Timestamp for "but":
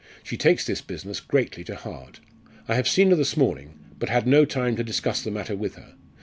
3.99-4.09